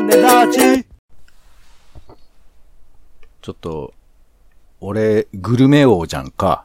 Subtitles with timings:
[0.00, 0.86] 種立ち
[3.42, 3.94] ちょっと、
[4.80, 6.64] 俺、グルメ王じゃんか。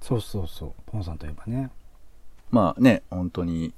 [0.00, 0.72] そうそうそう。
[0.86, 1.70] ポンさんといえばね。
[2.50, 3.72] まあね、本当に、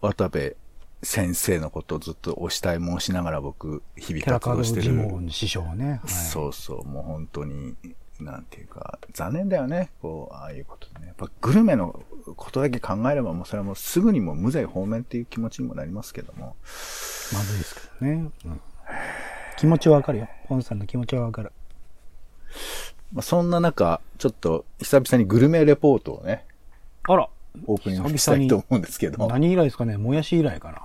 [0.00, 0.56] 渡部
[1.02, 4.92] 先生のことをずっとお慕い申しながら僕、日々寺活動してる。
[4.92, 5.90] ン師匠ね。
[5.90, 7.74] はい、そうそう、もう本当に、
[8.20, 9.90] なんていうか、残念だよね。
[10.00, 11.06] こう、ああいうことでね。
[11.08, 16.56] やっぱグルメのことだけ考えれば、もうそれはもうすぐにもう無罪放免っていう気持ちにもなりますけども。
[17.32, 18.30] まずいですけどね。
[18.44, 18.60] うん、
[19.56, 20.28] 気持ちはわかるよ。
[20.48, 21.52] ポンさんの気持ちはわかる。
[23.12, 26.46] まあ、そんな中、ちょっと久々にグルメレポートをね、
[27.04, 27.28] あら
[27.66, 29.26] オープニングしたいと思うんですけど。
[29.28, 30.82] 何以来ですかねもやし以来かな。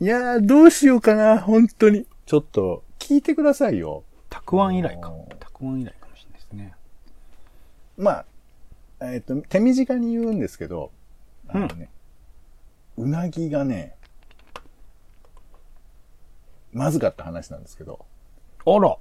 [0.00, 2.06] いやー、どうしようかな、本当に。
[2.26, 4.04] ちょっと、聞いてくださいよ。
[4.28, 5.12] たくあん以来か。
[5.40, 6.74] たくあん以来かもしれないですね。
[7.96, 8.24] まあ、
[9.00, 10.90] えっ、と、手短に言うんですけど、
[11.48, 11.90] あのね、
[12.96, 13.94] うなぎがね、
[16.72, 18.04] まずかった話なんですけど。
[18.66, 18.96] あら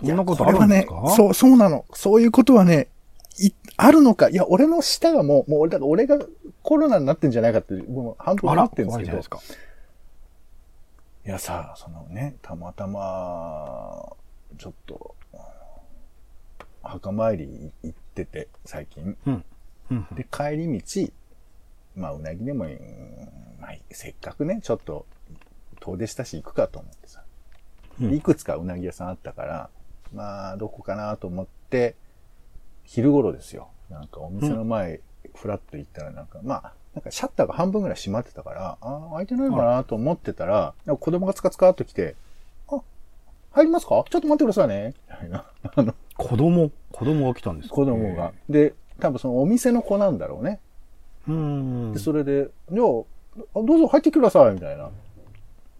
[0.00, 0.94] そんなことあるんですか？
[1.02, 1.84] ね、そう、そうなの。
[1.92, 2.88] そういうことはね、
[3.38, 4.28] い、あるのか。
[4.28, 6.18] いや、俺の舌がもう、もう俺、だから俺が
[6.62, 9.30] コロナになってんじゃないかって、もう半分あらなってるんですけど怖いじゃないです。
[9.30, 9.40] か。
[11.26, 14.16] いやさ、そのね、たまたま、
[14.56, 15.14] ちょっと、
[16.82, 19.16] 墓参り行ってて、最近。
[19.26, 19.44] うん。
[19.90, 20.06] うん。
[20.12, 21.12] で、帰り道、
[21.96, 22.76] まあ、うなぎでもいい、
[23.60, 25.06] まあ、せっかくね、ちょっと、
[25.80, 27.22] 遠出したし行くかと思ってさ。
[28.00, 29.70] うんいくつかうなぎ屋さんあったから、
[30.14, 31.96] まあ、どこかなと思って、
[32.84, 33.68] 昼頃ですよ。
[33.90, 35.00] なんかお店の前、
[35.34, 42.14] ふらっと行ったらなんか、まあ、なんかシャッターが半分ぐらい閉まってたから、ああ、開いてないのかなと思ってたら、なんか子供がつかつかっと来て、
[42.68, 42.80] あ、
[43.50, 44.04] 入りますか？
[44.08, 44.94] ちょっと待ってくださいね。
[45.10, 45.44] みたいな。
[45.74, 47.74] あの、子供子供が来たんですか？
[47.76, 48.32] 子供が。。
[48.50, 50.60] で、多分そのお店の子なんだろうね。
[51.26, 51.92] うーん。
[51.94, 52.86] で、それで、じゃあ、
[53.60, 54.90] あどうぞ入ってください、みたいな。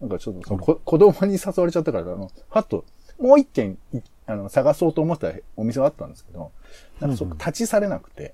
[0.01, 2.85] なんかちょっとその、こ子供に誘われちゃったから、あの、はっと、
[3.19, 6.51] もう一軒い、あの、探そうと思ったお店があったんですけど、
[7.01, 8.33] なんかそこ立ち去れなくて、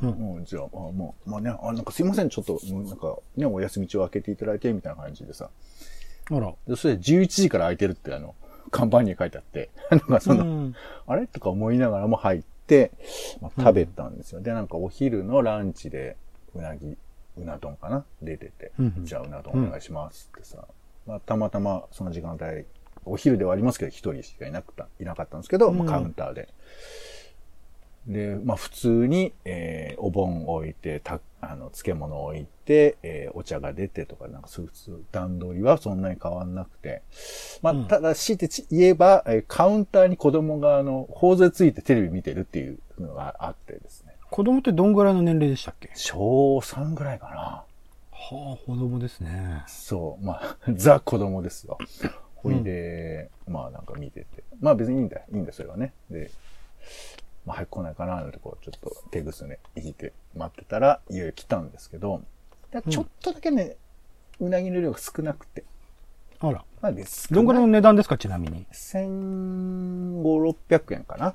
[0.00, 5.50] うんもう、じゃあ、あもう、まあね、あ、なんかすいません、ちょっと、なんか、ね、お休み中開けていただいて、みたいな感じでさ、
[6.30, 6.54] あら。
[6.68, 8.36] でそれで11時から空いてるって、あの、
[8.70, 10.74] 看板に書いてあって、 なんかその、うん。
[11.06, 11.26] あれ？
[11.26, 12.92] とか思いながらも入って、
[13.40, 14.40] まあ、食べたんですよ。
[14.40, 16.16] で、なんかお昼のランチで、
[16.54, 16.96] うなぎ、
[17.36, 18.04] うな丼かな？
[18.22, 19.04] 出てて、うんうん。
[19.04, 20.66] じゃあうな丼お願いしますってさ、
[21.06, 22.64] まあ、たまたまその時間帯、
[23.04, 26.48] お昼ではありますけど、一人しかいなくた、いなかったんですけど、まあ、カウンターで。
[28.06, 37.02] で、まあ普通に、えーお盆置いて、た、あの、漬物置いて、えーお茶が出てとか、なんかそういう普通、段取りはそんなに変わんなくて。
[37.62, 44.14] まあ、うんただ、強いてち言えば、えーカウンターに子供が、あの、頬杖ついてテレビ見てるっていうのがあってですね。
[44.30, 45.90] 子供ってどんぐらいの年齢でしたっけ？
[45.94, 47.34] 小3ぐらいかな。
[47.34, 47.64] は
[48.12, 49.62] あ、子供ですね。
[49.66, 51.78] そう、まあ、 ザ子供ですよ。
[52.36, 54.44] ほいで、まあなんか見てて。
[54.60, 55.22] まあ別にいいんだよ。
[55.32, 55.92] いいんだよ、それはね。
[56.10, 56.30] で、
[57.48, 62.22] まあ早く来ないかな、てこう、ちょっと手ぐすね、引いて待ってたら、いよいよ来たんですけど、
[62.90, 63.76] ちょっとだけね、
[64.40, 65.64] うなぎの量が少なくて。
[66.40, 66.64] あら。
[66.80, 67.32] まあです。
[67.32, 71.34] どんぐらいの値段ですかちなみに？?1500、600円かな。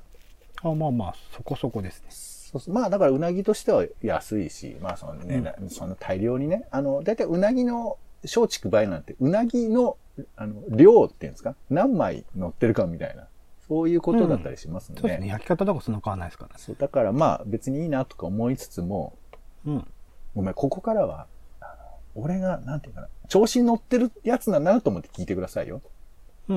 [0.62, 2.60] あまあまあ、そこそこですね。
[2.60, 9.98] そうまあだからうなぎとしては安いし、まあそのね、なその大量にね、あの、だいたいうなぎの松竹梅なんて、うなぎの、
[10.36, 11.56] あの、量っていうんですか？
[11.68, 13.26] 何枚乗ってるかみたいな、
[13.68, 15.28] そういうことだったりしますんで、そうですね。
[15.28, 16.56] 焼き方とかそんな変わらないですからね。
[16.58, 19.16] そうだからまあ別にいいなとか思いつつも、
[19.64, 19.86] うん。
[20.34, 21.26] ごめん、ここからは、
[21.60, 25.80] あの俺が、なんていうかな、調子に乗ってるやつなんだなと思って聞いてくださいよ。
[26.48, 26.56] うん、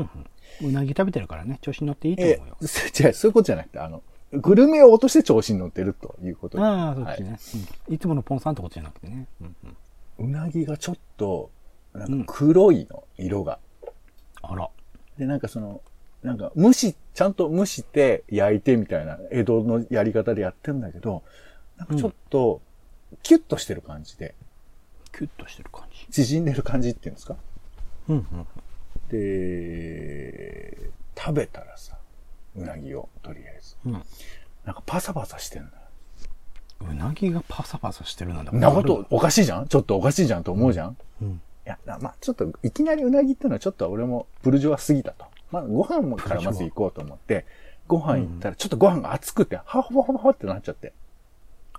[0.61, 0.69] うん。
[0.69, 2.57] うなぎ食べてるからね、調子に乗っていいとえ思うよ。
[2.61, 4.03] 違う、そういうことじゃなくて、あの、
[4.33, 7.37] グルメ王として調子に乗ってるということでああ、そっはいちね、
[7.87, 7.93] うん。
[7.93, 9.27] いつものポンさんってことじゃなくてね。
[9.41, 9.55] うん
[10.19, 10.27] うん。
[10.27, 11.51] うなぎがちょっと、
[11.93, 13.59] なんか黒いの、色が。
[14.41, 14.69] あら。
[15.17, 15.81] で、なんかその、
[16.27, 21.23] なんか蒸し、ちゃんと蒸して焼いてみたいな、江戸のやり方でやってんだけど、
[21.77, 22.61] なんかちょっと、
[23.23, 24.35] キュッとしてる感じで、
[25.13, 26.05] キュッとしてる感じ。
[26.11, 27.37] 縮んでる感じっていうんですか？
[28.09, 28.47] うんうん。
[29.09, 31.97] で、食べたらさ、
[32.55, 33.77] うなぎを、とりあえず。
[33.85, 33.93] うん。
[33.93, 33.97] な
[34.73, 35.73] んかパサパサしてんのよ。
[36.91, 38.51] うなぎがパサパサしてるなんだ。
[38.51, 39.67] んなこと、おかしいじゃん？
[39.67, 41.41] ちょっとおかしいじゃんと思うじゃん、うん。
[41.65, 45.25] いや、なまあちょっと、いきなりうなぎってのはちょっと俺もブルジョワすぎたと。
[45.51, 47.45] まあご飯もからまず行こうと思って、
[47.87, 50.93] ご飯行ったらちょっとご飯が熱くて、はほほほほってなっちゃって。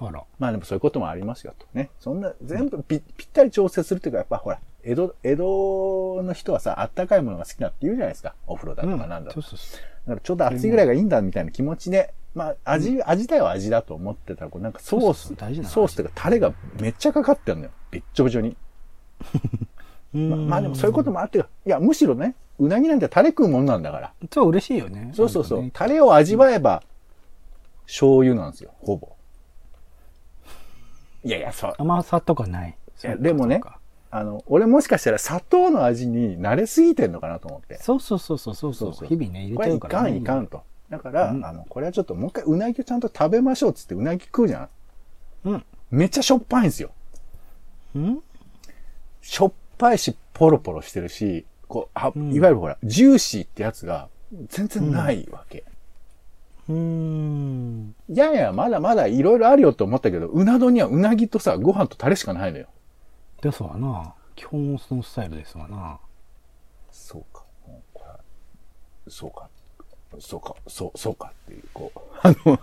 [0.01, 0.25] あら。
[0.39, 1.67] まあでもそういうこともありますよと。
[1.75, 1.91] ね。
[2.01, 8.35] そんな、全部ぴぴったり調整するっていうか、やっぱほら、江戸、江戸の人はさ、あったかいものが好きだって言うじゃないですか。
[8.47, 9.47] お風呂だとかなんだとか。
[9.49, 9.81] そうそうそう。
[10.07, 17.71] だからちょうど暑いぐらいがいいんだみたいな気持ちで、まあ味、味自体は味だと思ってたら、こうなんかソース、そうそうソースというかタレがめっちゃかかってるのよ。
[17.91, 18.57] びっちょびちょに。
[20.13, 24.13] ままあでもそういうこともあって、いや、むしろね、うなぎなんてタレ食うもんなんだから。
[24.33, 25.13] そう、嬉しいよね。
[25.15, 25.63] そうそうそう。
[25.63, 26.83] ねタレを味わえば、
[27.87, 29.13] 醤油なんですよ、ほぼ。
[31.25, 31.75] いやいや、そう。
[31.79, 32.77] 甘さとかない。
[33.05, 33.61] いやでもね
[34.11, 37.77] あの、俺もしかしたら砂糖の味に慣れすぎてんのかなと思って。
[37.77, 40.11] そうかそうそうそうそうそうそうそう日々ね、入これいれちゃうから、ね。
[40.11, 40.63] かんいかんと。
[40.89, 44.69] だから、うんあの、これはちょっともう一回うなぎをちゃんと食べましょうっつってうなぎ食うじゃん。
[45.45, 45.65] うん。
[45.91, 46.91] めっちゃしょっぱいんですよ。
[47.95, 48.23] うん？
[49.21, 49.55] しょっぱ
[49.93, 54.09] いし、ポロポロしてるし、こう、あ、うんいわゆるほら、ジューシーってやつが
[54.49, 55.65] 全然ないわけ。
[56.69, 57.95] うーん。
[58.09, 62.67] いやいや、まだまだいろいろあるよと思ったけど、うな丼にはうなぎとさ、ご飯とタレしかないのよ。
[63.41, 64.15] ですわな。
[64.35, 65.99] 基本そのスタイルですわな。
[66.91, 67.45] そうか。
[67.95, 68.05] こ
[69.07, 69.49] れそうか。
[70.21, 70.55] そうか。
[70.67, 72.59] そう、そうかっていう、こう、 あの、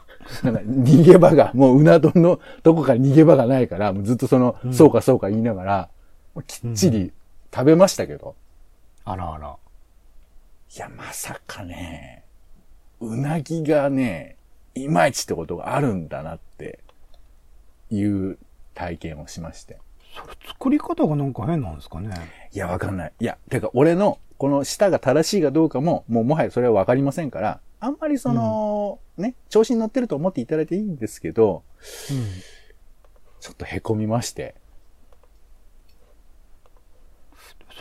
[0.84, 5.90] 逃げ場が、もううな丼のどこかに逃げ場がないから、もうずっとその、うんそうかそうか言いながら、
[6.44, 7.12] きっちり
[7.54, 8.36] 食べましたけど、
[9.04, 9.56] あらあら。
[10.76, 12.24] いや、まさかね、
[13.00, 14.36] うなぎがね、
[14.74, 16.80] いまいちってことがあるんだなって
[17.90, 18.38] いう
[18.74, 19.80] 体験をしまして。
[20.16, 22.10] それ作り方がなんか変なんですかね。
[22.52, 23.14] いや、わかんない。
[23.20, 31.64] いや、てか、俺の、この舌が正しいかどうかも、もうもはやそれはわかりませんから、あんまりその、ね、調子に乗ってると思っていただいていいんですけど、
[32.12, 32.26] うん。
[33.40, 34.56] ちょっと凹みまして。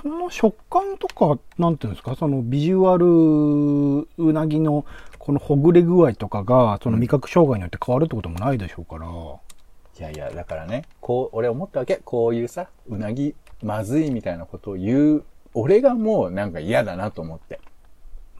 [0.00, 4.84] その食感とか、なんていうんですか、そのビジュアルうなぎの
[5.18, 9.06] このほぐれ具合とかが、その味覚障害によって変わるってこともないでしょうから。
[9.06, 12.00] いやいや、だからね、こう、俺思ったわけ。
[12.04, 15.24] こういうさ、うなぎ、まずいみたいなことを言う、
[15.54, 17.60] 俺がもうなんか嫌だなと思って。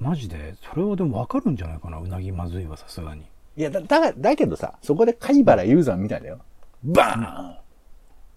[0.00, 0.56] マジで？
[0.68, 3.22] それはでもわかるんじゃないかな、うなぎまずいはさすがに。
[3.56, 6.40] いや、だ、だ、だけどさ、そこで貝原雄山みたいだよ。
[6.82, 7.56] バーン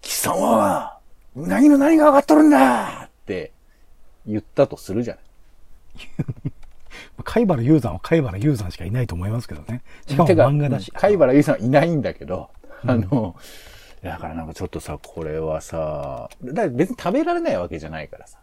[0.00, 1.00] 貴様は、
[1.34, 3.52] うなぎの何が上がっとるんだって
[4.26, 5.24] 言ったとするじゃない。
[7.24, 9.82] 貝原雄山は貝原雄山しかいないと思いますけどね。
[10.06, 10.90] しかも漫画だし。
[10.92, 12.48] 貝原雄さんはいないんだけど、
[12.86, 13.36] あの、
[14.02, 18.38] だからなんかちょっとさ、これはさ、だ別に食べられないわけじゃないからさ。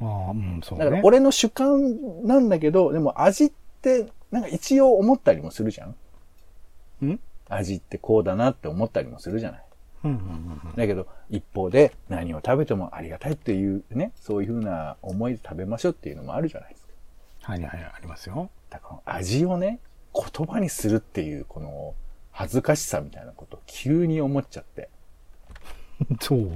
[0.00, 0.84] ああ、うん、そうね。
[0.84, 7.20] だから俺の主観なんだけど、でも味って、なんか一応思ったりもするじゃんん？
[7.48, 9.63] 味ってこうだなって思ったりもするじゃない。
[10.76, 16.92] だけど、一方で何を食べてもありがたいっていうね、そういうふうな思いで食べましょうっていうのもあるじゃないですか。
[17.52, 18.50] はいはい、ありますよ。
[18.70, 19.80] だから味をね、
[20.14, 21.94] 言葉にするっていうこの
[22.30, 24.88] 恥ずかしさみたいなことを急に思っちゃって。
[26.20, 26.50] そう？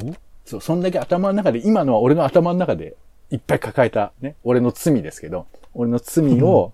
[0.45, 2.97] そう、そんだけ頭の中で、今のは俺の頭の中で
[3.31, 6.73] いっぱい抱えたね、俺の罪ですけど、俺の罪を、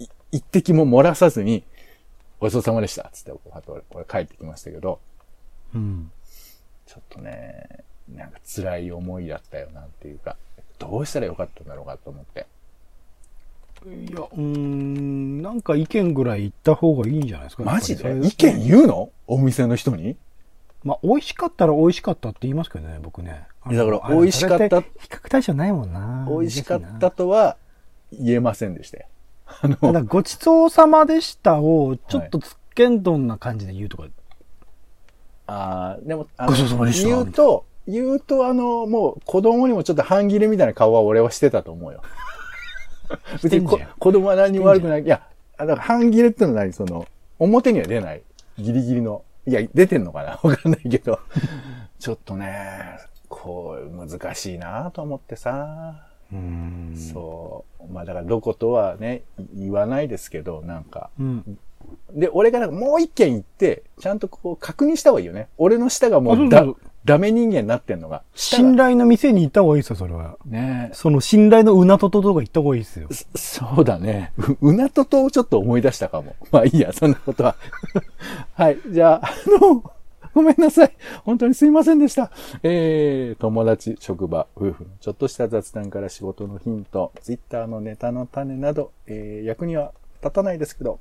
[0.00, 1.64] い一滴も漏らさずに、
[2.40, 3.32] ごちそうさまでしたつって、
[3.66, 4.98] 俺俺帰ってきましたけど、
[5.74, 6.10] うん。
[6.86, 7.66] ちょっとね、
[8.08, 10.36] なんか辛い思いだったよなっていうか、
[10.78, 12.46] どうしたらよかったんだろうかと思って。
[13.84, 17.64] いや、うーん、なんか意見ぐらい言った方がいいんじゃないですか。
[17.64, 18.20] マジで？
[18.26, 19.10] 意見言うの？
[19.26, 20.16] お店の人に？
[20.84, 23.46] まあ、美味しかったら美味しかったって言いますけどね、僕ね。
[23.70, 26.26] だから美味しかった比較対象ないもんな。
[26.28, 27.56] 美味しかったとは
[28.12, 29.06] 言えませんでしたよ。
[29.46, 34.04] あの、だ、ごちそうさまでしたを、ちょっとつっけんどんな感じで言うとか。
[35.46, 42.02] あーでも、あの言うと、言うと、あの、もう子供にもちょっと半切れみたいな顔は俺はしてたと思うよ。
[43.42, 45.02] 別に子供は何にも悪くない。
[45.02, 45.22] いや、
[45.58, 46.72] あだから半切れってのは何？
[46.72, 47.06] その、
[47.38, 48.22] 表には出ない。
[48.58, 49.22] ギリギリの。
[49.46, 50.38] いや、出てんのかな？
[50.48, 51.18] わかんないけど。
[51.98, 56.06] ちょっとね、こう、難しいなと思ってさ。
[56.32, 56.96] うーん。
[56.96, 57.92] そう。
[57.92, 61.10] まあだからどことはね、い言わないですけど、なんか。
[61.18, 61.22] う。
[61.22, 61.58] うん。
[62.14, 65.48] で、俺がなんかもう一件言って、ちゃんとこう確認した方がいいよね。
[65.56, 66.64] 俺の舌がもううだ
[67.04, 68.22] ダメ人間になってんのが。
[68.34, 70.36] 信頼の店に行った方がいいですよ、それは。
[70.44, 73.08] ねその信頼のうなとととか行った方がいいですよ。
[73.34, 74.32] そそうだね。
[74.60, 76.36] ううなととをちょっと思い出したかも。
[76.52, 77.56] まあいいや、そんなことは。
[78.54, 78.78] はい。
[78.88, 79.82] じゃあ、あの、
[80.32, 80.92] ごめんなさい。
[81.24, 82.30] 本当にすいませんでした。
[82.62, 91.00] えー、友達、職場、夫婦のちょっとした雑談から仕事のヒント、ツイッターのネタの種など、えー、役には立たないですけど、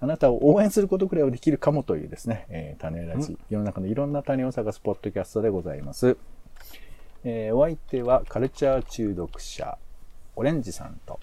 [0.00, 6.16] あなたを応援することくらいはできるかもというですね、えー、種ラジ、世の中のいろんな種を探すポッドキャストでございます。
[7.24, 9.78] えー、お相手はカルチャー中毒者、
[10.36, 11.18] オレンジさんと、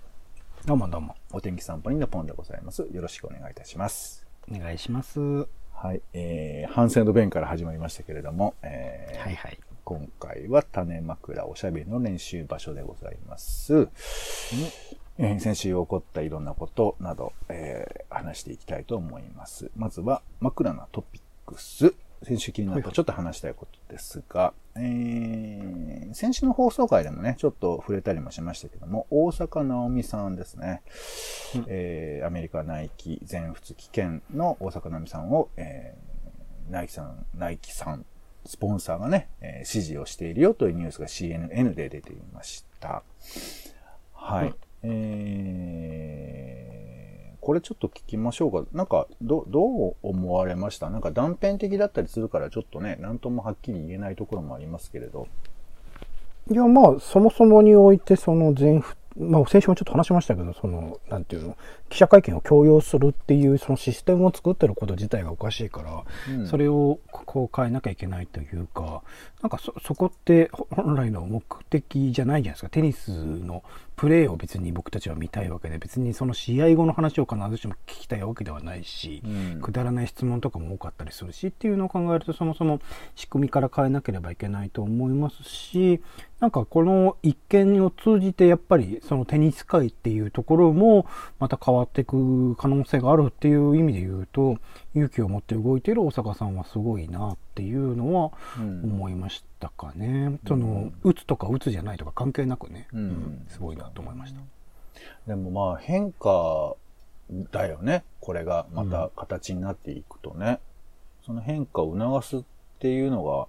[0.65, 1.15] どうもどうも。
[1.32, 2.88] お天気散歩にのポンでございます。
[2.92, 4.25] よろしくお願いいたします。
[4.51, 5.20] お願いします。
[5.20, 6.01] ははい。
[6.13, 9.60] えー、反省の弁から始まりましたけれども、えーいはい。
[9.84, 13.89] 今回は種枕おしゃべりの練習場所でございます。
[15.17, 19.72] えー先週起こったいろんなことなど、えー話していきたいと思います。
[19.75, 21.93] まずは枕なトピックス。
[22.24, 30.82] 先週気になったちょっと話したいことですが、えー、先週の放送回でもね、ちょっと触れたりもしましたけども、大阪直美さんですね、
[31.55, 38.05] うんえー、アメリカナイキ全仏危険の大阪直美さんを、えー、ナイキさん、ナイキさん、
[38.46, 43.03] スポンサーがね、えー、支持をしているよというニュースが CNN で出ていました。
[44.13, 44.48] はい。
[44.48, 48.69] うんえー、これちょっと聞きましょうか。
[48.73, 50.89] なんか、ど、どう思われました？
[50.89, 55.27] なんか断片的だったりするから、ちょっとね、なんともはっきり言えないところもありますけれど。
[56.51, 61.55] いや、まあ、そもそもにおいて、その全仏、まあ、先週もちょっと話しましたけど、その、なんていうの、
[61.87, 66.03] 記者会見を強要するっていう、そのシステムを作ってること自体がおかしいから、
[66.35, 69.03] うんそれをこう変えなきゃいけないというか、
[69.43, 72.69] なんかそ、そこって本来の目的じゃないじゃないですか。
[72.69, 73.63] テニスの
[74.03, 79.62] プレーを別に僕たちは見たいわけで、別にその試合後の話を必ずしも聞きたいわけではないし、うん。
[79.62, 82.81] くだらない質問とかも多かったりするしっていうのを考えるとそもそも
[83.15, 86.01] 仕組みから変えなければいけないと思いますし
[86.41, 91.05] なんかこの一件を通じてやっぱりそのテニス界っていうところも
[91.39, 94.57] また変わっていく可能性があるっていう意味で言うと
[94.93, 98.83] 勇気を持って動いている大阪さんはすごいなっていうのはうん。
[98.83, 100.39] 思いましたかね。
[100.48, 104.41] その打つとか打つじゃないとか関係なくね、うんすごいなと思いました。
[105.27, 106.75] でもまあ変化
[107.51, 108.03] だよね。
[108.20, 110.60] これがまた形になっていくとね。
[111.25, 112.41] その変化を促すっ
[112.79, 113.48] ていうのが、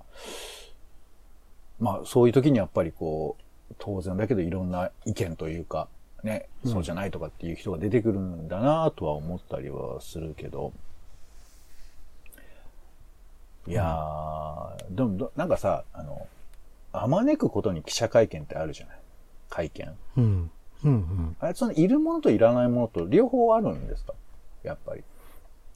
[1.80, 5.88] まあそういう時にやっぱりこう、当然だけどいろんな意見というか、
[6.22, 10.72] ね、うんそうじゃないとかっていう人が出てくるんだなとは思ったりはするけど。
[13.66, 14.43] いやー、
[14.90, 16.26] でもど、なんかさ、あの、
[16.92, 18.96] あまねくことに記者会見ってあるじゃない？
[19.50, 19.92] 会見。
[20.16, 20.50] うん
[20.84, 24.14] うんうんあれ、そのいるものといらないものと両方あるんですか？
[24.62, 25.02] やっぱり。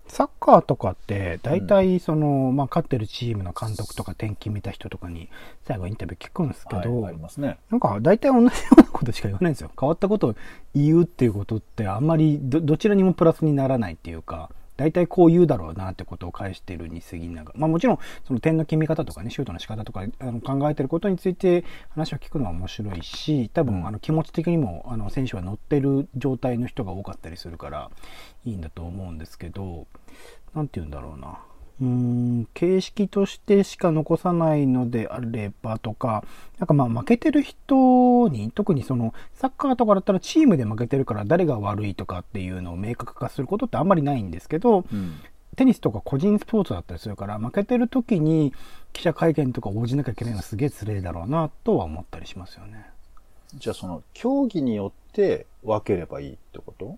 [0.06, 5.28] サッカーとかって、大体その、まあ、勝ってるチームの監督とか転勤見た人とかに、
[5.66, 7.58] 最後インタビュー聞くんですけど、はい、ありますね。
[7.68, 9.70] なんか大体同じようなことしか言わないんですよ。
[9.78, 10.34] 変わったことを
[10.74, 27.90] 言うっていうことって、あんまりどどちらにもプラスにならないっていうか、大体こう言うだろうなってことを返してるに過ぎながら、まあもちろん、その点の決め方とかね、シュートの仕方とかあの考えてることについて話を聞くのは面白いし、多分あの気持ち的にもあの選手は乗ってる状態の人が多かったりするから、
[28.44, 29.88] いいんだと思うんですけど、
[30.54, 31.40] 何て言うんだろうな。
[31.80, 36.24] うーん、形式としてしか残さないのであればとか、
[36.58, 45.20] なんかまあ負けてる人に、特にそのサッカーとかだったらチームで負けてるから誰が悪いとかっていうのを明確化することってあんまりないんですけど、うん。
[45.56, 48.52] テニスとか個人スポーツだったりするから、負けてる時に
[48.92, 52.86] 記者会見とか応じなきゃいけないのはすげえ失礼だろうなとは思ったりしますよね。
[53.56, 56.96] じゃあその、競技によって分ければいいってこと？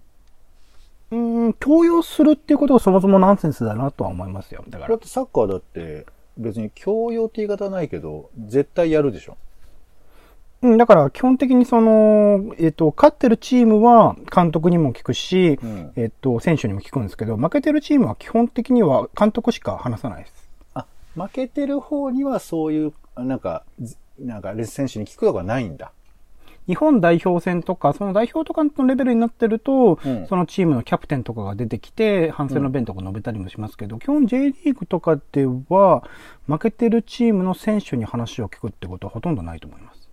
[1.10, 4.64] うーん、強要するっていうことがそもそもナンセンスだなとは思いますよ。
[4.68, 4.98] だからだっ。
[4.98, 9.36] てサッカーだって別に強要って言い方ないけど、絶対やるでしょ。
[10.62, 20.50] うん、だから基本的にその、えっ、と、勝ってるチームは監督にも聞くし、うんえっ、と、選手にも聞くんですけど、負けてるチームは基本的には監督しか話さないです。
[20.74, 25.92] あ、負けてる方にはそういう、なんか、ずなんかレス選手に聞くとかないんだ。
[26.70, 36.04] 日本代表戦とか、その代表とかのレベルになってると、うんそのチームのキャプテンとかが出てきて、反省の弁とか述べたりもしますけど、基本 J リーグとかでは、
[36.46, 40.08] 負けてるチームの選手に話を聞くってことはほとんどないと思います。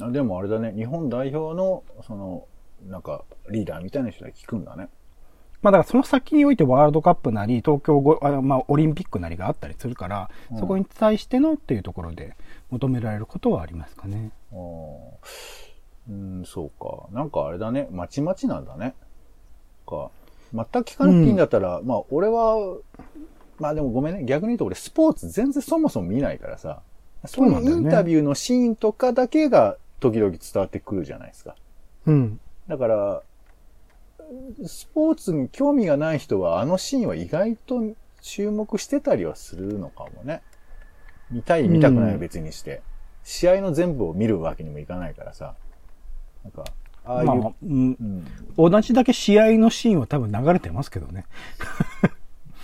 [0.00, 2.46] あでもあれだね、日本代表の、その、
[2.86, 4.88] なんか、リーダーみたいな人に聞くんだね。
[5.62, 12.34] まあだからその先においてワールドカップなり、東京ごあのまあオリンピックなりがあったりするから、うんそこに対してのっていうところで
[12.70, 14.30] 求められることはありますかね。
[14.52, 15.69] あー
[16.10, 17.08] うん、そうか。
[17.12, 18.94] なんかあれだね、まちまちなんだね。
[19.86, 20.10] か。
[20.52, 22.76] 全く聞かなくていいんだったら、まあ俺は、
[23.58, 26.82] まあでもごめんね、逆に言うと俺スポーツ全然そもそも見ないからさ、
[27.26, 31.54] そうインタビューのシーンとかだけが時々伝わってくるじゃないですか。
[32.06, 32.40] うん。
[32.66, 33.22] だから、
[34.66, 37.82] スポーツに興味がない人はあのシーンは意外と
[38.22, 40.42] 注目してたりはするのかもね。
[41.30, 42.82] 見たい見たくないは別にして。
[43.22, 45.54] 試合の全部を見るわけにもいかないからさ。
[46.44, 46.64] なんか、
[47.04, 48.24] ああいう、まあ、うん。
[48.58, 51.26] うん、同じだけ試合のシーンは多分流れてますけどね。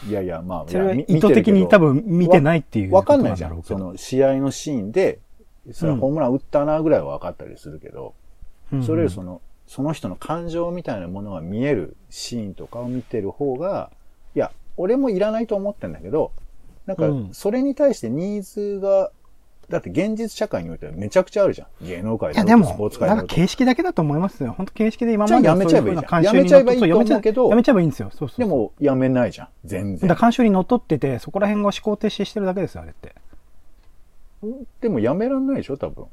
[0.08, 3.62] いやいや、まあ、それは意図的に多分見てないっていうわかんなじゃん。
[3.62, 5.20] その試合のシーンで、
[5.72, 8.14] それはホームラン打ったなぐらいは分かったりするけど、
[8.72, 8.82] うん。
[8.84, 13.90] それよりその、その人の感情みたいなものが見えるシーンとかを見てる方が、
[14.34, 16.32] いや、俺もいらないと思ってんだけど、
[16.86, 19.10] なんかうん、それに対してニーズが
[19.68, 21.86] だって現実社会においてはめちゃくちゃあるじゃん。
[21.86, 23.22] 芸能界とスポーツ、界だろうと。
[23.22, 24.54] なんか形式だけだと思いますよ。
[24.56, 28.10] 本当形式で今までやめちゃえばいいじゃんやめちゃえばいいと思うけどやめちゃえばいいんですよ。
[28.12, 28.38] そうそう。
[28.38, 29.48] でも、やめないじゃん。
[29.64, 30.14] 全然だ。
[30.14, 33.14] から慣習にのっとってて、そこら辺が思考停止してるだけですよ、あれって。
[34.80, 36.06] でもやめらんないでしょ、多分。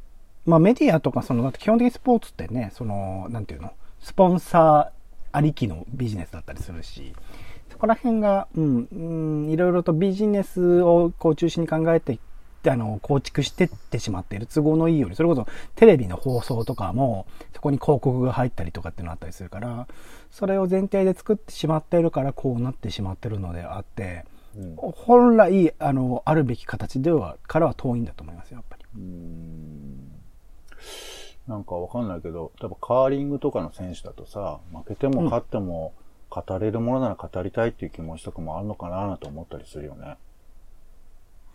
[0.46, 7.14] まあメディアとか、その、だって基本的にスポーツってね、その、なんていうの、スポンサーありきのビジネスだったりするし、
[7.70, 12.20] そこら辺が、うん、うん、いろいろとビジネスをこう中心に考えて、
[12.72, 19.88] あの、構築してってしまっている都合のいいように、それこそテレビの放送とかも、そこに広告が入ったりとかっていうのがあったりするから、
[20.32, 28.86] それを前提で作ってしまっているから、こうなってしまってるのであって、うん本来、あの、あるべき形では、からは遠いんだと思いますよ、やっぱり。
[28.96, 30.14] うーん
[31.48, 35.94] なんかわかんないけど、例えばカーリングとかの選手だとさ、負けても勝っても
[36.30, 40.18] 語れるものなら語りたいっていう気持ちとかもあるのかななんて思ったりするよね。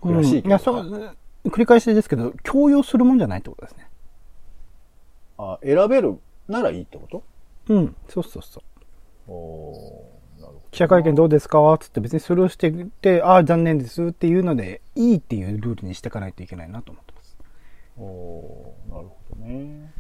[0.01, 3.89] 悔しいけどうんいや、そう、繰り返しですけど、強要するもんじゃないってことですね。
[5.39, 7.23] あ、選べるならいいってこと？
[7.69, 9.33] うん、そうそうそう。
[9.33, 10.63] おーなるほど。
[10.71, 11.77] 記者会見どうですか？
[11.79, 17.37] つって別にスルーしてて、ああ、残念ですっていうので、いいっていうルールにしていかないといけないなと思ってます。
[17.99, 19.93] おーなるほどね。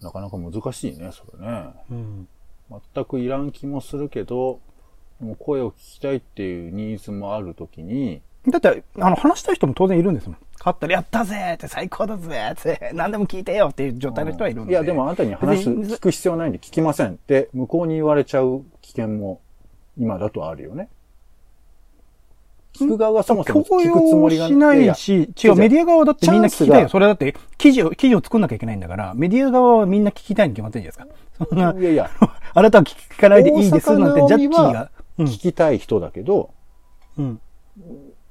[0.00, 1.72] なかなか難しいね、それね。
[1.90, 2.28] うん。
[2.94, 4.60] 全くいらん気もするけど、
[5.24, 10.36] でも声を聞きたいっていうニーズもあるときに、だって、あの、話したい人も当然いるんですもん。
[10.58, 14.72] 勝ったらやったぜって最高だぜって何でも聞いてよっていう状態の人はいるんで。
[14.72, 19.40] いや、でもあなたに話す、聞く必要ないんで聞きませんって、向こうに言われちゃう危険も
[19.98, 20.88] 今だとあるよね。
[22.74, 26.88] 聞く側がそもそも強聞くつもりが要しないし、違う、メディア側だってみんな聞きたいよ。
[26.88, 31.46] それだって、記事を、記事を作んなきゃいけないんだから、メディア側はみんな聞きたいに決まってるじゃないですか。
[31.50, 32.10] そんな、いやいや、
[32.52, 34.90] あなたは聞かないでいいですなんてジャッキーが。
[35.18, 36.50] うん聞きたい人だけど、
[37.16, 37.40] うん。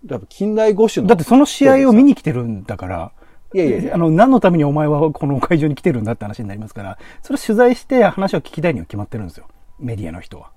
[0.05, 1.07] やっぱ近代五種の。
[1.07, 3.11] だってその試合を見に来てるんだから、
[3.53, 9.47] いやいやいやあの、何のためにお前はこの会場に来てるんだって話になりますから、それ取材して話を聞きたいには決まってるんですよ。
[9.79, 10.51] メディアの人は。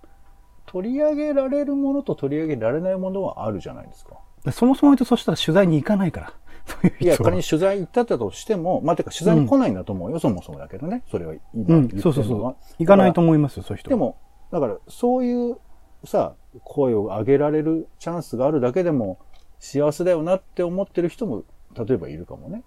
[0.66, 4.18] 取り上げられるものと取り上げられないものはあるじゃないですか。
[4.44, 6.32] でそもそも言うとそしたら取材に行かないから。
[6.66, 11.04] そういういや、仮に取材行ったとしても、まあ、てか取材に来ないんだと思うよ、そもそもだけどね。
[11.08, 12.56] それは今うん言ってるのは。、そうそうそう。
[12.78, 14.16] 行かないとだ思いますよ、そういう人でも、
[14.50, 15.58] だから、そういう
[16.06, 19.18] さ、声を上げられるチャンスがあるだけでも、
[19.58, 21.44] 幸せだよなって思ってる人も、
[21.76, 22.62] 例えばいるかもね。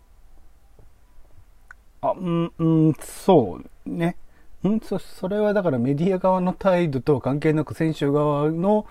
[2.01, 4.15] あ、うん、うん、そうね。
[4.63, 8.85] うん、そ、それはだからメディア側の態度とは関係なく選手側の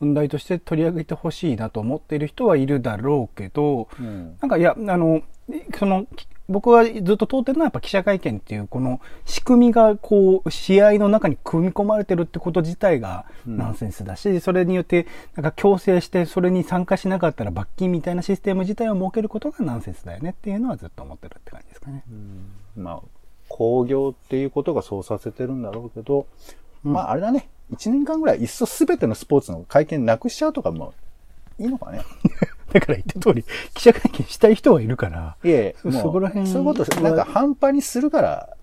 [0.00, 4.36] 問題として取り上げてほしいなと思っている人はいるだろうけど、うん。
[4.40, 5.22] なんかいや、あの、
[5.78, 22.04] その、き僕はずっと通ってるのはやっぱ記者会見っていうこの仕組みがこう試合の中に組み込まれてるってこと自体がうんナンセンスだし、それによってなんか強制してそれに参加しなかったら罰金みたいなシステム自体を設けることがナンセンスだよねっていうのはずっと思ってるって感じですかね。
[22.76, 23.00] まあ、
[23.48, 26.26] 工業っていうことがそうさせてるんだろうけど、
[26.82, 27.48] まあ、あれだね。
[27.70, 30.92] 一年間ぐらい、いっそすべてのスポーツの会見なくしちゃうとかも、
[31.58, 32.02] いいのかね。
[32.72, 38.56] だから言った通り、記者会見したい人はいるから、いえ、そこら辺そういうこと、なんか半端にするから、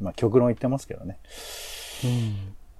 [0.00, 1.18] まあ、極論言ってますけどね。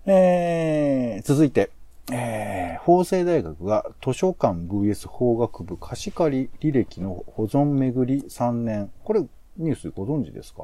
[0.06, 1.70] えー、続いて、
[2.10, 8.90] えー、法政大学が図書館 VS 法学部貸し借り履歴の保存巡り3年。
[9.04, 9.20] これ、
[9.56, 10.62] ニュースご存知ですか？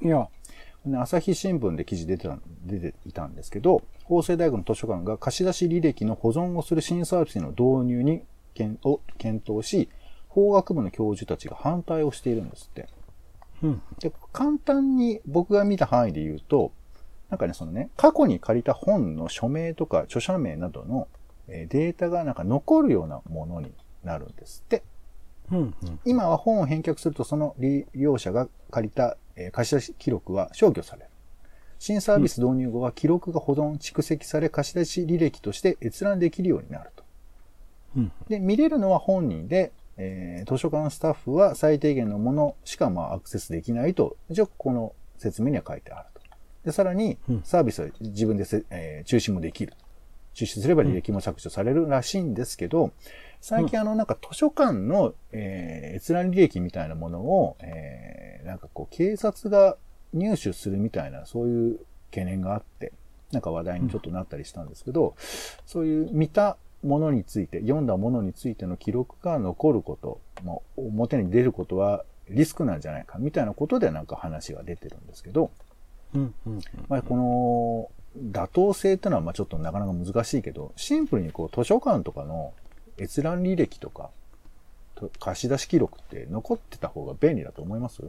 [0.00, 0.28] いや、
[0.86, 8.24] ね朝日新聞で記事出てた出ていたんですけど、法政大学の図書館が貸し出し履歴の保存をする新サービスの導入に検
[8.84, 9.88] を検討し、
[10.28, 12.88] 法学部の教授たちが反対をしているんですって。
[13.62, 13.82] うん。
[14.00, 16.72] で簡単に僕が見た範囲で言うと、
[17.30, 21.08] なんかね、そのね、過去に借りた本の署名とか著者名などの
[21.48, 23.72] えーデータがなんか残るようなものに
[24.04, 24.82] なるんですって。
[25.50, 25.58] うん。
[25.58, 26.00] うん。
[26.04, 31.08] 今は本を返却するとその利用者が借りた、えー貸し出し記録は消去される。
[31.78, 37.04] 新サービス導入後は記録が保存、蓄積され貸し出し履歴として閲覧できるようになると。
[37.96, 38.12] うん。
[38.28, 46.20] で、見れるのは本人で、えー図書館スタッフは最低限のものしかまあアクセスできないと、一応この説明には書いてあると。
[46.64, 49.72] で、さらにうんサービスは自分でせ、えー中止もできる。
[50.34, 52.92] 中止すれば履歴も削除されるらしいんですけど、
[53.40, 59.76] 最近あのなんか図書館の、えー閲覧履歴みたいなものを、えーなんかこう警察が
[60.12, 61.78] 入手するみたいなそういう
[62.10, 62.92] 懸念があって、
[63.32, 65.14] なんか話題にちょっとなったりしたんですけど、
[65.64, 75.50] そういう見たものについて、読んだものについての記録が残ること、まあ、表に出ることはリスクなんじゃないかみたいなことでなんか話が出てるんですけど、
[76.14, 76.34] うん。
[76.46, 76.60] うん。
[76.88, 77.90] まあ、この
[78.32, 82.52] 妥当性っていうのはまあちょっとなかなか難しいけど、シンプルにこう図書館とかの
[82.98, 84.10] 閲覧履歴とか、
[84.94, 88.02] と貸し出し記録って残ってた方が便利だと思います？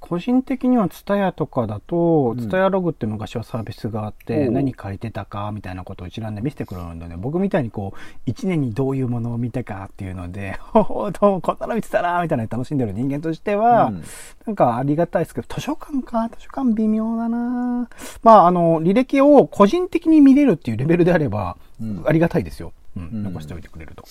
[0.00, 2.38] 個人的には TSUTAYA とかだと、ん。
[2.38, 14.02] TSUTAYA ログって昔はサービスがあって、何借りてたかみたいなことを一覧で見せてくれるんでね、僕みたいにこう、1年にどういうものを見たかっていうので、 ほほどうこんなの見てたなみたいなの楽しんでる人間としては、うん。
[14.46, 16.28] なんかありがたいですけど、図書館か？
[16.28, 17.88] 図書館微妙だな。
[18.22, 22.04] まあ、あの、履歴を個人的に見れるっていうレベルであれば、うん。
[22.06, 22.72] ありがたいですよ。
[22.96, 23.22] うん、うん。
[23.24, 24.04] 残しておいてくれると。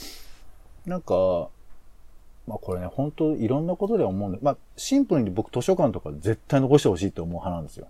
[0.86, 1.50] なんか、
[2.48, 7.88] まあこれね、本当いろんなことで思うんで、まあシンプルに僕図書館とか絶対残してほしいって思う派なんですよ。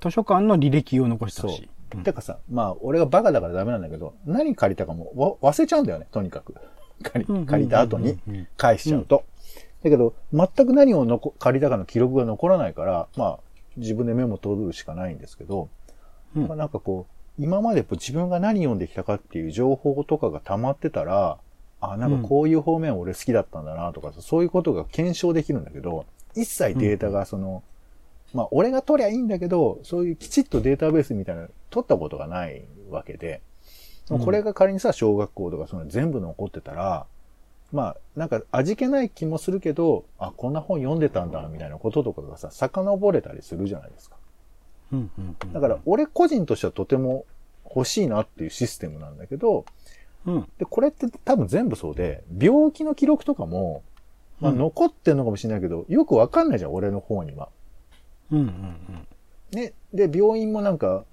[0.00, 1.62] 図書館の履歴を残してほしい。。
[1.62, 6.54] うんてかさ、まあ俺がバカだからダメなんだけど、何借りたかもわ忘れちゃうんだよね、とにかく。
[7.02, 8.18] 借り借りた後に
[8.56, 9.22] 返しちゃうと。
[9.84, 13.38] だけど、全く何をのこ借りたかの記録が残らないから、まあ
[13.76, 15.68] 自分でメモ取るしかないんですけど、
[16.34, 21.38] うんまあなんかこう、今まで自分が何読んできたかっていう情報とかが溜まってたら、
[21.80, 27.62] あ、なんかこういう方面俺好きだったんだなとか、そういうことが検証できるんだけど、一切データがその、
[28.34, 33.40] まあ俺が取りゃいいんだけど、そういうきちっとデータベースみたいなの取ったことがないわけで、
[34.10, 34.24] うん。
[34.24, 37.06] これが仮にさ、小学校とかその全部残ってたら、
[37.72, 44.16] まあ、なんか味気ない気もするけど、あ、こんな本読んでたんだ、みたいなこととかがさ、遡れたりするじゃないですか。
[44.92, 45.52] うんうんうん。
[45.52, 47.24] だから、俺個人としてはとても
[47.64, 49.64] 欲しいなっていうシステムなんだけど、
[50.26, 50.48] うん。
[50.58, 53.82] で、これって多分全部そうで、病気の記録とかも、
[54.40, 57.48] まあうん残ってんのかもしれないけど、よくわかんないじゃん、俺の方には。
[58.30, 58.76] うんうん
[59.52, 59.72] ね。
[59.94, 61.04] で、病院もなんか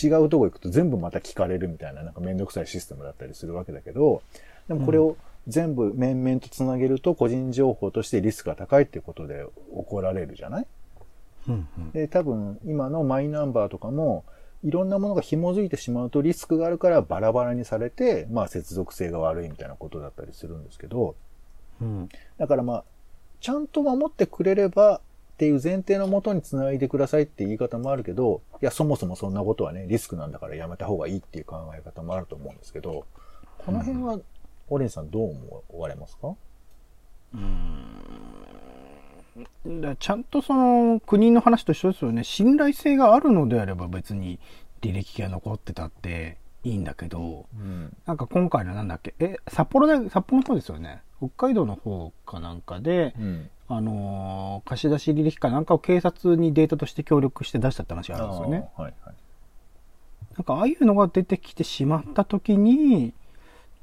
[0.00, 4.22] 違うとこ行くと全部また聞かれるみたいな、なんかめんどくさいシステムだったりするわけだけど、
[4.68, 5.16] でもこれを
[5.48, 10.66] 全部面々とつなげると個人情報としてリスクが高いっていうことで怒られるじゃない？
[11.48, 11.54] うん。
[11.54, 14.24] うんうんで、多分今のマイナンバーとかも、
[14.64, 21.14] いろんなものが紐づいてしまうとリスクがあるからバラバラにされて、まあ接続性が悪いみたいなことだったりするんですけど、
[21.80, 22.08] うん。
[22.38, 22.84] だからまあ、
[23.40, 25.00] ちゃんと守ってくれればっ
[25.38, 33.06] ていう前提のもとに繋いでくださいって言い方もあるけど、いや、そもそもそんなことはね、リスクなんだからやめた方がいいっていう考え方もあると思うんですけど、
[33.58, 34.18] この辺は、
[34.70, 35.30] オレンさんどう
[35.70, 36.34] 思われますか？
[37.32, 37.38] だ
[39.98, 44.38] ちゃんとその国の話と一緒ですよね信頼性があるのであれば別に
[44.82, 47.96] 履歴が残ってたっていいんだけどうん。
[48.06, 49.14] なんか今回のなんだっけ？
[49.18, 53.50] え札幌で札幌の方ですよね北海道の方かなんかで、うん。
[53.70, 59.14] あのー貸し出し履歴かなんかを警察にデータとして協力して出したって話があるんですよねはいはい。
[60.36, 63.12] なんかああいうのが出てきてしまった時に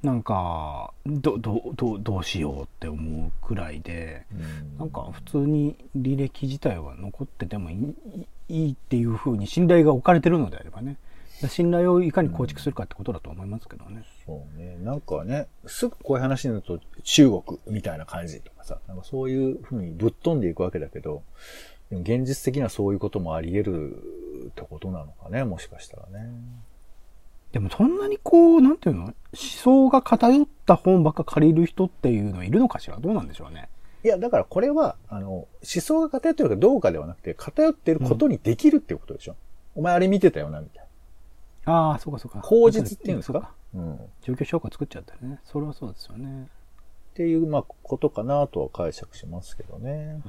[0.05, 4.35] なんかどどどどうしようって思うくらいでう
[4.75, 7.95] んなんか普通に履歴自体は残っててもい
[8.49, 10.97] いっていうふうに信頼が置かれてるのであればね
[11.49, 14.05] 信頼をいかに構築するかってことだと思いますけどね。
[14.25, 14.77] そうね。
[14.81, 21.23] なんかね、すぐこういう話になると中国みたいな感じとかさ、なんかそういうふうにぶっ飛んでいくわけだけど、
[21.89, 23.95] でも現実的にはそういうこともあり得る
[24.47, 26.31] ってことなのかね、もしかしたらね。
[27.51, 29.03] でもそんなにこう、なんていうの？
[29.03, 32.97] 思想が偏った本ばっか借りる人っていうのはいるのかしら？
[32.97, 33.69] どうなんでしょうね。
[34.03, 39.35] いや、だからこれは、あの、思想が偏ってるかどうかではなくて、偏ってることにできるっていうことでしょ。
[39.75, 40.87] お前あれ見てたよな、みたい
[41.65, 41.73] な。
[41.73, 42.41] ああ、そうかそうか。
[42.41, 43.51] 口実っていうんですか？
[43.73, 43.95] うん。
[43.95, 45.39] っ状況証拠作っちゃったね。
[45.43, 46.47] それはそうですよね。
[47.15, 50.21] ていう、まあ、ことかなとは解釈しますけどね。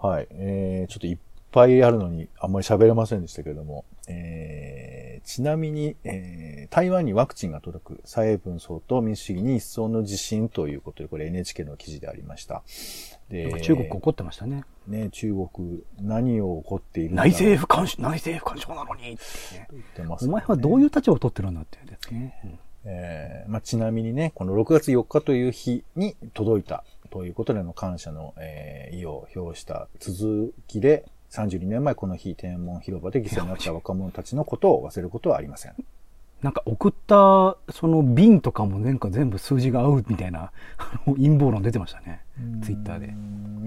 [0.00, 0.28] はい。
[0.30, 1.18] えー、ちょっといっ
[1.50, 4.97] ぱいあるのにあんまり喋れませんでしたけれども、えー、
[5.28, 12.62] ちなみに、えー、台湾にワクチンが届く蔡英文総統民主主義に一層の自信ということで、これ NHK の記事でありました。
[13.28, 14.64] で、中国怒ってましたね。
[14.86, 19.18] ね、中国何を起こっている内政不干渉、内政不干渉なのにね。
[19.70, 22.40] 言ってます、お前はどういう立場を取ってるんだっていうやつね。
[22.44, 35.74] うんえーまあ、ちなみにね、この6月4日という日に届いたということでの感謝の、えー意を表した続きで、32年前この日天安門広場で犠牲になった若者たちのことを忘れることはありません。
[36.42, 40.52] なんか送ったその瓶とかもなんか全部数字が合うみたいな
[41.06, 42.22] 陰謀論出てましたね。
[42.62, 43.14] ツイッターで。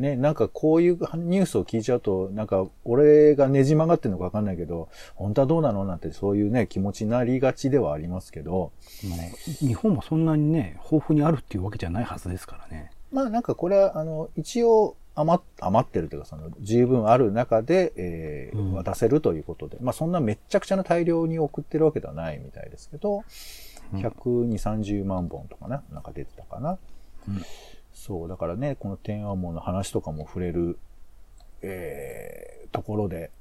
[0.02, 8.72] ね、なんかこういうニュースを聞いちゃうと、なんか俺がねじ曲がってるのかわかんないけど、本当はどうなのなんてそういうね、気持ちになりがちではありますけど、も
[9.64, 12.90] う日本もそんなにね、豊富にあるっていうわけじゃないはずですからね。
[13.12, 18.74] まあなんかこれは、あの、一応余余ってるというか、その十分ある中で、えーうん。
[18.74, 23.24] 渡せるということで、まあそんなめっちゃくちゃな大量に送ってるわけではないみたいですけど、
[23.94, 24.00] うん。
[24.00, 26.78] 120、30万本とかな、なんか出てたかな。
[27.28, 27.42] うん。
[27.94, 30.78] そう、だからね、この天安門の話とかも触れる、
[31.62, 33.32] えーところで、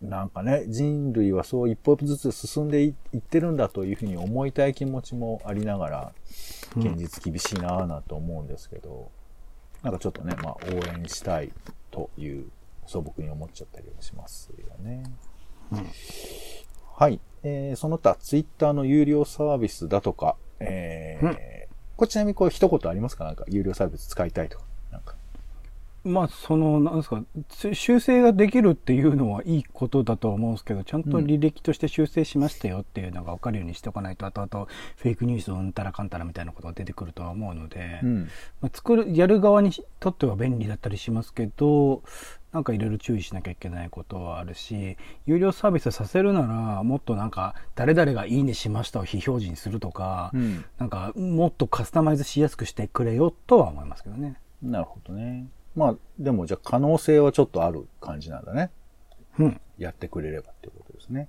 [0.00, 6.12] なんかね、人類はそう一歩ずつ進んでいいってるんだというふうに思いたい気持ちもありながら、
[6.76, 9.10] 現実厳しいなぁなと思うんですけど、
[9.82, 11.52] なんかちょっとね、まあ応援したい
[11.90, 12.46] という
[12.86, 15.04] 素朴に思っちゃったりはしますよね。
[15.72, 15.86] うん
[16.94, 17.20] はい。
[17.42, 21.38] えーその他、ツイッターの有料サービスだとか、えーうん
[21.96, 23.24] これちなみにこう一言ありますか？
[23.24, 24.65] なんか有料サービス使いたいとか。
[26.06, 34.66] まあ、その、なんですか、つ修正ができるっていうのはいいことだとは思うんですけど、ちゃんと履歴として修正しましたよっていうのが分かるようにしておかないと、後々
[34.96, 38.28] フェイクニュースうんたらかんたらみたいなことが出てくるとは思うので、うん。
[38.60, 42.04] まあ、作る、やる側にとっては便利だったりしますけど、
[42.52, 50.64] なんかいろいろ注意しなきゃいけないことはあるし、有料サービスさせるなら、もっとなんか、誰々がいいねしましたを非表示にするとか、うん。
[50.78, 54.36] なんか、もっとカスタマイズしやすくしてくれよとは思いますけどね。
[54.62, 55.48] なるほどね。
[55.76, 58.70] まあ、でもじゃあ可能性はちょっとある感じなんだね。
[59.38, 59.60] うん。
[59.78, 61.28] やってくれればっていうことですね。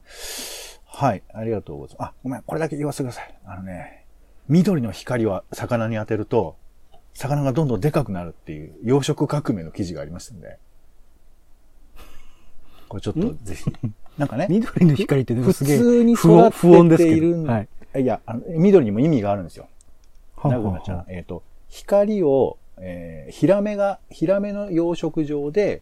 [0.85, 1.23] はい。
[1.33, 2.09] ありがとうございます。
[2.09, 2.41] あ、ごめん。
[2.41, 3.37] これだけ言わせてください。
[3.45, 4.05] あのね、
[4.47, 6.55] 緑の光は魚に当てると、
[7.13, 10.57] 魚がどんどんでかくなるっていう養殖革命の記事がありましたんで。
[12.87, 13.71] これちょっとぜひ。
[14.17, 16.97] なんかね、 緑の光ってでも普すげえ通に育てですけど。
[16.97, 17.67] ているんはい。
[18.01, 19.67] いや、あの緑にも意味があるんですよ。
[20.37, 25.81] はなぐなちゃん、えっ、と、光を、えーヒラメが、ヒラメの養殖場で、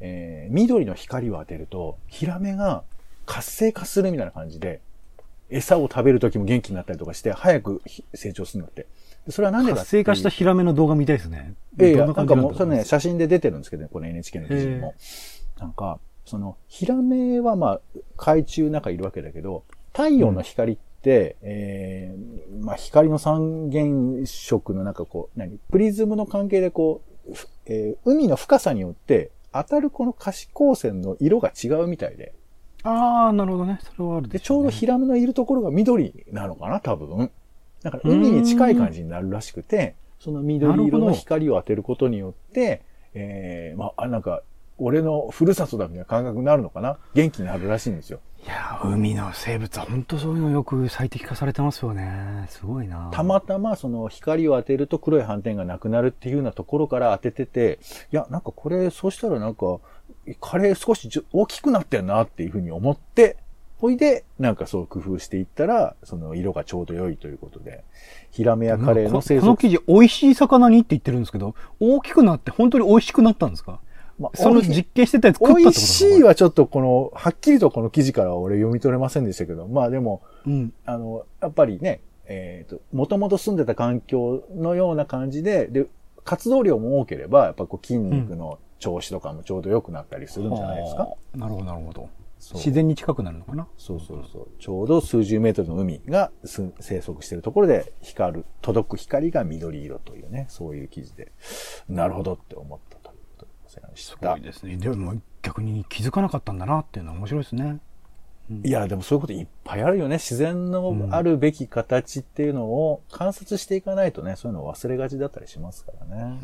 [0.00, 2.84] えー緑の光を当てると、ヒラメが
[3.26, 4.80] 活性化するみたいな感じで、
[5.50, 8.86] 餌を食べる時も元気になったりとかして、早くひ成長するんだって。
[9.26, 11.54] でそれはなんでか活性化したヒラメの動画見たいですね。
[11.78, 14.94] いやいや、どなんかもう、それね、写真で出てるんですけどね、この NHK の記事にも。
[15.58, 17.80] なんか、その、ヒラメはまあ、
[18.16, 20.87] 海中の中いるわけだけど、太陽の光って、
[21.42, 25.58] えーまあ、光の三原色のなんかこう、何？
[25.70, 32.34] プリズムの関係でこう、ふえー海の深さによって、当たるこの可視光線の色が違うみたいで。
[32.82, 33.80] ああ、なるほどね。
[33.82, 37.30] それはあるで、ねちょうどヒラメのいるところが緑なのかな、多分。
[37.82, 42.82] だから海に近い感じになるらしくて、その緑色の光を当てることによって、
[43.14, 44.42] えー、まあ、あなんか、
[44.78, 46.98] 俺のふるさとだみたいな感覚になるのかな？
[47.14, 48.20] 元気になるらしいんですよ。
[48.48, 52.46] いやー、海の生物は本当そういうのよく最適化されてますよね。
[52.48, 53.10] すごいな。
[53.12, 57.78] たまたまその光を当てると黒い斑点がなくなるっていうようなところから当ててて、
[58.10, 59.80] いや、なんかこれ、そうしたらなんか、
[60.40, 63.36] カレー少し大きくなってんなっていうふうに思って、
[63.76, 67.84] ほいで、なんかそう工夫していったら、その色がちょうど良いということで、
[68.30, 73.80] ヒラメやカレーの生息ここの記事、美味しい魚にって言ってるんですけど、大きくなって本当に美味しくなったんですか
[74.18, 80.72] まあその実験してたやつ食ったって美味ことですかしいはちょっとこの、はっきりとこの記事からは俺読み取れませんでしたけど、まあでも、うん。
[80.84, 85.86] あの、やっぱりね、えっ、と、もともと住んでた環境のような感じで、で、
[86.24, 91.04] 活動量も多ければ、やっぱこう筋肉の調子とかもちょうど良くなったりするんじゃないですか？
[91.04, 92.08] はあなるほど、なるほど。
[92.54, 93.66] 自然に近くなるのかな？
[93.78, 94.48] そうそうそう。
[94.60, 101.32] ちょうど数十メートルの海がす生息しているところで光る、届く光が緑色というね、そういう記事で、
[101.88, 102.97] なるほどって思った
[103.74, 104.30] ということでしすた。
[104.30, 104.76] ごいですね。
[104.76, 107.78] でも逆に気づかなかったんだなっていうのは面白いですね。
[108.64, 110.16] いや、でもそういうこといっぱいあるよね。
[110.16, 116.40] 自然のあるべき形っていうのを観察していかないとね、そういうのを忘れがちだったりしますからね。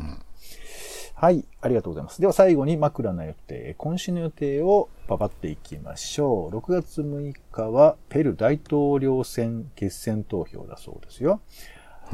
[1.15, 2.21] はい、ありがとうございます。
[2.21, 6.57] では最後に枕の予定、今週の予定をパパっていきましょう。
[6.57, 11.41] 6月6日はペル大統領選決選投票だそうですよ。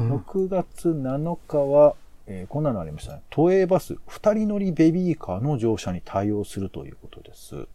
[0.00, 3.22] うん6月7日は、えーこんなのありましたね。
[3.30, 7.56] 都営バス2人乗りベビーカーの乗車に対応するということです。
[7.56, 7.66] へ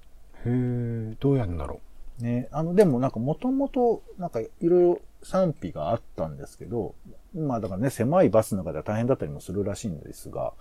[0.45, 1.79] え、どうやるんだろ
[2.19, 6.95] ね、あの、でもなんかもともと、なんかいろいろ賛否があったんですけど、
[7.35, 10.53] まあだからね、狭いバスの中では大変だったりもするらしいんですが、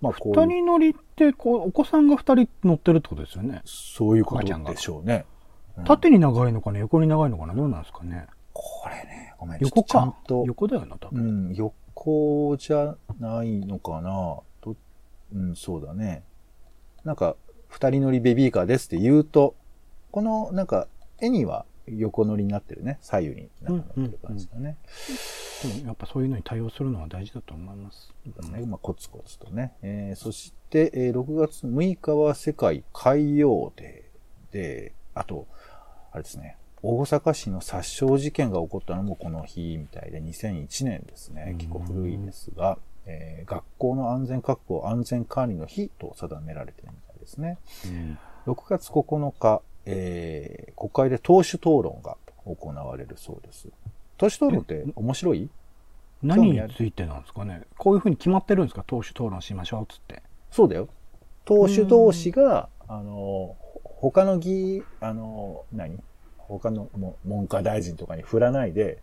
[0.00, 3.62] まあ二人乗りって、こう、お子さんが二人乗ってるってことですよね。
[3.64, 5.24] そういうことでしょうね。
[5.32, 5.38] うん
[5.84, 11.50] 縦に長いのかな横に長いのかなどうなんですかねこれね、ごめん、横かとちゃんと、横だよな、多う分。
[11.50, 11.72] ん、横
[12.58, 14.40] じゃないのかな？
[14.60, 14.76] と、
[15.34, 16.22] うん、そうだね。
[17.04, 17.36] なんか、
[17.68, 19.54] 二人乗りベビーカーですって言うと、
[20.10, 20.88] この、なんか、
[21.20, 22.98] 絵には横乗りになってるね。
[23.00, 24.76] 左右になんかなってる感じだね。
[25.62, 28.14] でもやっぱそういうのに対応するのは大事だと思います。
[28.40, 28.64] だね。
[28.66, 29.74] まあ、コツコツとね。
[29.82, 35.46] えーそして、えー6月6日は世界海洋デーで、あと、
[36.12, 41.56] あれですね、大阪市の殺傷事件が起こったのもこの日みたいで、2001年ですね。
[41.58, 47.58] 結構古いですが、えー学校の安全確保、安全管理の日と定められているみたいですね。
[47.86, 53.68] うん6月9日、えー国会で党首討論が行われるそうです。
[54.16, 55.48] 党首討論って面白い？
[56.22, 57.62] 何についてなんですかね？
[57.76, 58.84] こういうふうに決まってるんですか？
[58.86, 60.22] 党首討論しましょうっつって。
[60.50, 60.88] そうだよ。
[61.44, 65.98] 党首同士が、あの、他の議、あの、何？
[66.48, 69.02] 他のも文科大臣とかに振らないで、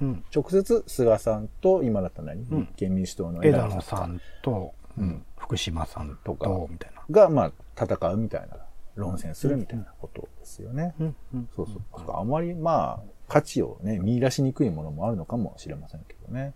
[0.00, 0.24] うん。
[0.34, 7.02] 直接菅さんと今だったら何、うん立憲民主党の枝野さんと、ううんん、福島さんととかみたいな。
[7.10, 8.56] が、まあ、戦うみたいな、
[8.96, 10.94] 論戦するみたいなことですよね。
[10.98, 11.16] うん。
[11.34, 11.48] うん。
[11.54, 11.80] そうそう。
[12.12, 16.52] あまり、まあ、価値をね、見出しにくいものもあるのかもしれませんけどね。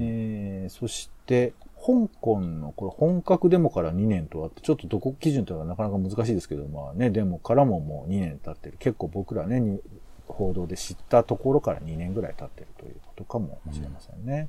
[0.00, 8.76] えー、そして、香港の、これ本格デモから2年とあって、ちょっとどこ基準というのはなかなか難しいですけど、まあね、デモからももう2年経ってる。
[8.78, 9.80] 結構僕らね、に
[10.26, 14.48] 報道で知ったところから2年ぐらい経ってるということかもしれませんね。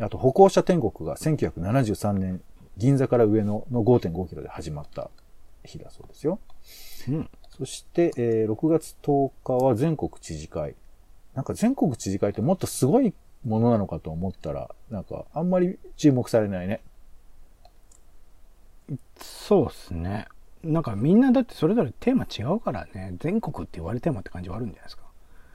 [0.00, 2.40] あと、歩行者天国が1973年、
[2.76, 5.10] 銀座から上野の5.5キロで始まった
[5.64, 6.38] 日だそうですよ。
[7.08, 7.30] うん。
[7.50, 10.74] そして、えー6月10日は全国知事会。
[11.34, 16.82] なんか全国知事会ってもっとすごいものなのかと思ったら、なんかあんまり注目されないね。
[19.16, 20.26] そうですね。
[20.62, 25.04] なんかみんなだってそれぞれテーマ違うからね、全国って言われてもって感じはあるんじゃないですか。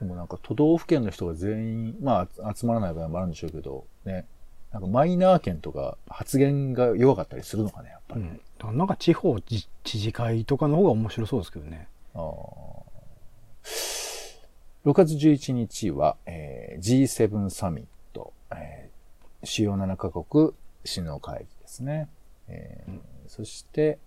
[0.00, 4.26] でもなんか都道府県の人が全員、まあ集まらない場合もあるんでしょうけど、ね。
[4.72, 8.40] なんかマイナー県とか発言が弱かったりするのかね、やっぱりね。
[8.64, 8.78] うん。
[8.78, 11.88] なんか地方自知事会とかの方が面白そうですけどね。
[12.14, 13.95] あー
[14.86, 20.52] 6月11日は、えー G7 サミット、えー主要7カ国
[20.84, 22.08] 首脳会議ですね。
[22.48, 23.98] えーうんそして、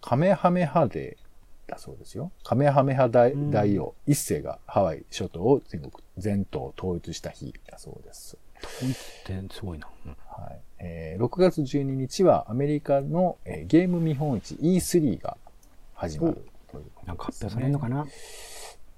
[0.00, 2.32] カメハメハデーだそうですよ。
[2.44, 8.38] カメハメハ大うん大王一世がハワイ諸島を全国、全島統一した日だそうです。
[8.78, 9.86] 統一ってすごいな。
[10.06, 15.36] うんはいえー6月12日はアメリカの、えーゲーム見本市 E3 が
[15.92, 17.02] 始まるということです、ね。
[17.06, 18.06] なんか発表されるのかな？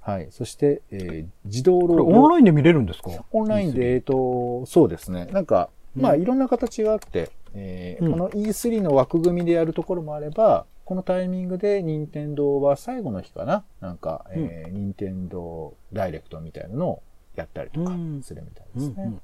[0.04, 0.28] はい。
[0.30, 3.10] そして、えー自動これロオンラインで見れるんですか？
[3.32, 5.26] オンラインで、えっと、そうですね。
[5.32, 13.64] なんか、まあ、うんいろんな形があって、えーうんこの E3 の枠組みでやるところもあれば、このタイミングで任天堂は最後の日かな？
[13.80, 17.02] なんか、えー任天堂ダイレクトみたいなのを
[17.36, 19.14] やったりとかうんするみたいうんですね。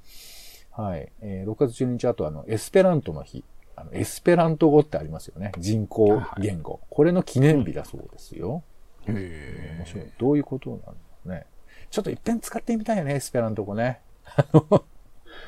[0.71, 1.13] はい。
[1.21, 3.45] えー6月12日、あとあの、エスペラントの日。
[3.77, 5.53] あの、エスペラント語ってありますよね。
[5.59, 6.81] 人工言語。
[6.91, 8.63] これの記念日だそうですよ。
[9.13, 10.13] 面白いえ。。
[10.19, 10.95] どういうことなんだろ
[11.27, 11.47] うね。
[11.91, 14.01] ちょっと一遍使ってみたいよね、エスペラント語ね。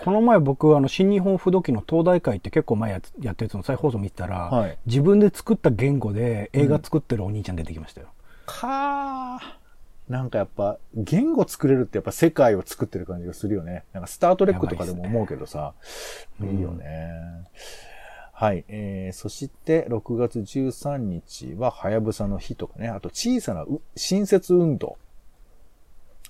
[0.05, 4.79] この前僕、あの、新日本不動機の東大会って結構前やったやつの再放送見てたら、はい。
[4.87, 8.09] 自分で作った言語で映画作ってるお兄ちゃん出てきましたよ。
[8.47, 9.63] かー。
[10.09, 13.85] なんかやっぱ、言語作れるってやっぱ世界を作ってる感じがするよね。
[13.93, 15.75] なんかスタートレックとかでも思うけどさ、
[16.41, 17.47] いねいいよね。
[18.43, 18.65] はい。
[18.67, 22.89] えー、そして、6月13日は、はやぶさの日とかね。
[22.89, 24.89] あと、小さなう新設運動。
[24.89, 24.99] こ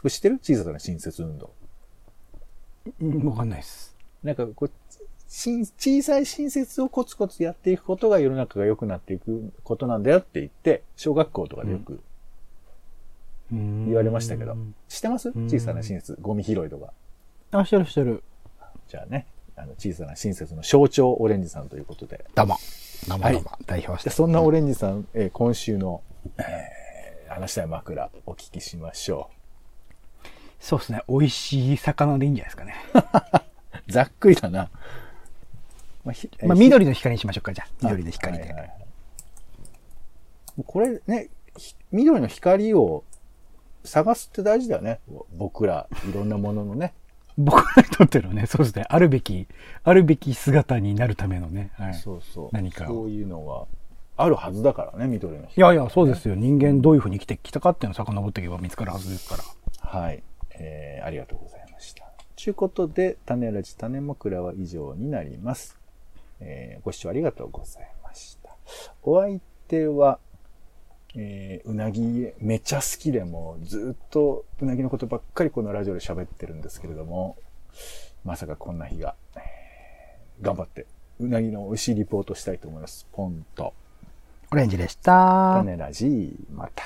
[0.05, 0.39] れ知ってる？
[0.43, 1.55] 小さな新設運動。
[3.01, 3.97] うんわかんないです。
[4.23, 4.71] なんかこう、
[5.27, 12.03] 新小さい新設をコツコツやっていくことが世の中が良くなっていくことなんだよって言って、小学校とかでよく
[13.51, 14.55] 言言われましたけど、
[14.87, 15.31] 知ってます？
[15.31, 16.93] ん小さな新設、ゴミ拾いとか。
[17.53, 18.23] あ、してるしてる。
[18.87, 22.25] じゃあね、あの小さな親切の象徴オレンジさんということで。
[22.35, 22.57] どうも。
[23.09, 23.51] どうもはいどうも。
[23.67, 24.11] 代表して。
[24.11, 26.03] でそんなオレンジさん、えー今週の、
[26.39, 29.31] えー、話したい枕お聞きしましょ
[30.61, 31.03] そうですね。
[31.09, 32.75] 美味しい魚でいいんじゃないですかね。
[33.89, 33.91] う。
[33.93, 34.71] ざっくりだな。
[36.05, 37.69] まあ、ひまあ、緑の光にしましょうか、じゃあ。
[37.83, 38.45] 緑の光で。
[38.45, 38.83] はいはいはい
[40.67, 43.05] これね、ひ緑の光を
[43.85, 45.01] 探すって大事だよね。
[45.37, 46.93] 僕ら、いろんなもののね。
[47.39, 48.85] 僕らにとってのね、そうですね。
[48.89, 49.47] あるべき、
[49.85, 51.71] あるべき姿になるためのね。
[51.75, 51.95] はい。
[51.95, 52.49] そうそう。
[52.53, 53.67] 何かをそういうのが
[54.17, 55.67] あるはずだからね、緑のい光。
[55.69, 56.35] やいや、そうですよ。
[56.35, 59.89] 人間どういうふうに生きてきたかっていうのを遡っていけば見つかるはずですから。
[59.89, 60.23] はい。
[60.55, 62.05] えー、ありがとうございました。
[62.37, 65.79] ということで、種ラジ種枕は以上になります。
[66.41, 68.57] えー、ご視聴ありがとうございました。
[69.03, 70.19] お相手は、
[71.15, 77.37] えー、うなぎめちゃ好きでもうずっとうなぎのことばっかりこのラジオで喋ってるんですけれども、
[78.25, 79.63] まさかこんな日が、えー
[80.43, 80.87] 頑張って
[81.21, 83.07] うなぎの美味しいリポートしたいと思います。
[83.13, 83.73] ポンと、
[84.51, 85.55] オレンジでした。
[85.59, 86.83] 種ラジまた。